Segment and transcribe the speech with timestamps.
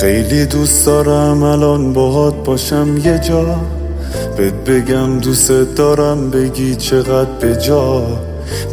[0.00, 3.60] خیلی دوست دارم الان باهات باشم یه جا.
[4.36, 8.02] بهت بگم دوست دارم بگی چقدر به جا.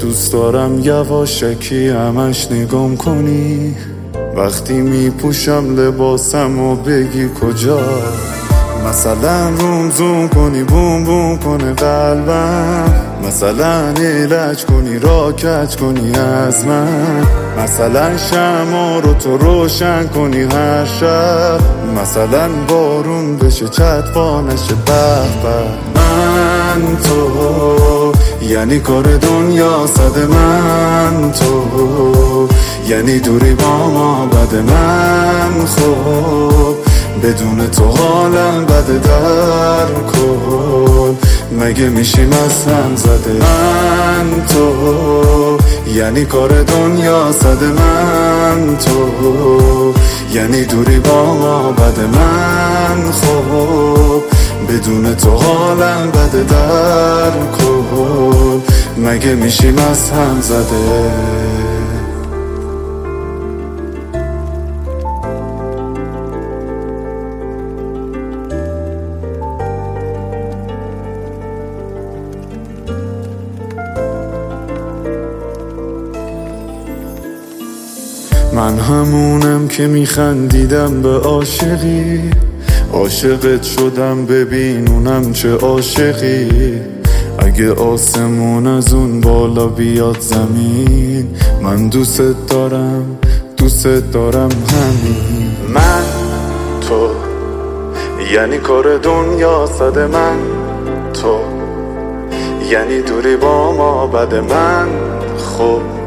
[0.02, 3.76] دوست دارم یواشکی همش نگام کنی.
[4.36, 7.80] وقتی میپوشم لباسم و بگی کجا.
[8.90, 12.94] مثلا روم زوم کنی بوم بوم کنه قلبم.
[13.28, 17.26] مثلا ایلج کنی را کج کنی از من.
[17.64, 21.60] مثلا شما رو تو روشن کنی هر شب.
[22.02, 25.20] مثلا بارون بشه چت نشه به
[25.96, 32.50] من تو یعنی کار دنیا صد من تو.
[32.88, 36.85] یعنی دوری با ما بد من خوب
[37.24, 41.18] بدون تو حالم بده در کن.
[41.60, 45.58] مگه میشیم هم زده من تو؟
[45.96, 49.94] یعنی کار دنیا صد من تو.
[50.34, 54.24] یعنی دوری با ما بد من خوب.
[54.70, 58.62] بدون تو حالم بده در کن.
[58.98, 61.65] مگه میشیم از هم زده؟
[78.56, 82.32] من همونم که میخندیدم به عاشقی.
[82.94, 86.82] عاشقت شدم ببین اونم چه عاشقی.
[87.40, 91.28] اگه آسمون از اون بالا بیاد زمین
[91.62, 93.18] من دوست دارم
[93.58, 95.52] دوست دارم همین.
[95.74, 96.04] من
[96.82, 97.10] تو
[98.34, 100.38] یعنی کار دنیا صد من.
[101.14, 101.40] تو
[102.72, 104.88] یعنی دوری با ما بد من.
[105.38, 106.05] خب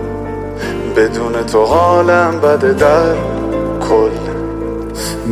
[0.99, 3.15] بدون تو حالم بده در
[3.89, 4.11] کل.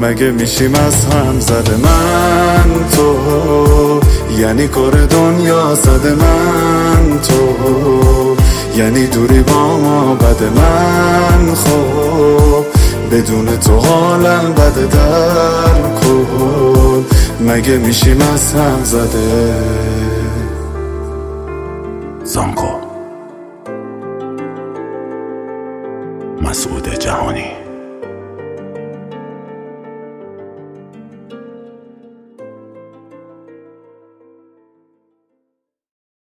[0.01, 4.01] مگه میشیم از هم زده من تو؟
[4.39, 8.37] یعنی کار دنیا زده من تو.
[8.77, 12.67] یعنی دوری با ما بد من خوب
[13.13, 17.03] بدون تو حالم بده در کل.
[17.41, 19.86] مگه میشیم از هم زده
[26.43, 27.66] مسعود جهانی.